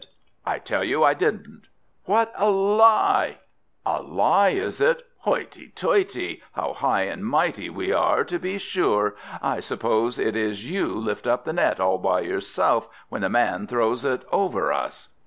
"I 0.47 0.57
tell 0.57 0.83
you 0.83 1.03
I 1.03 1.13
didn't!" 1.13 1.67
"What 2.05 2.33
a 2.35 2.49
lie!" 2.49 3.37
"A 3.85 4.01
lie, 4.01 4.49
is 4.49 4.81
it? 4.81 5.05
Hoity, 5.19 5.73
toity, 5.75 6.41
how 6.53 6.73
high 6.73 7.03
and 7.03 7.23
mighty 7.23 7.69
we 7.69 7.93
are, 7.93 8.23
to 8.23 8.39
be 8.39 8.57
sure! 8.57 9.15
I 9.43 9.59
suppose 9.59 10.17
it 10.17 10.35
is 10.35 10.67
you 10.67 10.87
lift 10.87 11.27
up 11.27 11.45
the 11.45 11.53
net, 11.53 11.79
all 11.79 11.99
by 11.99 12.21
yourself, 12.21 12.89
when 13.09 13.21
the 13.21 13.29
man 13.29 13.67
throws 13.67 14.03
it 14.03 14.23
over 14.31 14.73
us!" 14.73 15.09